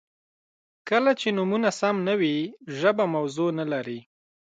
[0.89, 2.37] •کله چې نومونه سم نه وي،
[2.79, 3.99] ژبه موضوع نهلري.